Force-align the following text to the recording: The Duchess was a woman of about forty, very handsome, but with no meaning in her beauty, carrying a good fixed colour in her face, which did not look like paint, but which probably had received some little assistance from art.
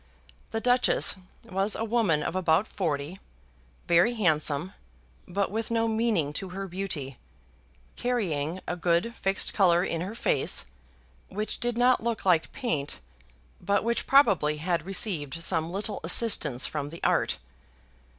The 0.49 0.59
Duchess 0.59 1.13
was 1.47 1.75
a 1.75 1.83
woman 1.85 2.23
of 2.23 2.35
about 2.35 2.67
forty, 2.67 3.19
very 3.87 4.15
handsome, 4.15 4.73
but 5.27 5.51
with 5.51 5.69
no 5.69 5.87
meaning 5.87 6.33
in 6.41 6.49
her 6.49 6.67
beauty, 6.67 7.19
carrying 7.97 8.61
a 8.67 8.75
good 8.75 9.13
fixed 9.13 9.53
colour 9.53 9.83
in 9.83 10.01
her 10.01 10.15
face, 10.15 10.65
which 11.29 11.59
did 11.59 11.77
not 11.77 12.01
look 12.03 12.25
like 12.25 12.51
paint, 12.51 12.99
but 13.61 13.83
which 13.83 14.07
probably 14.07 14.57
had 14.57 14.87
received 14.87 15.43
some 15.43 15.69
little 15.69 15.99
assistance 16.03 16.65
from 16.65 16.89
art. 17.03 17.37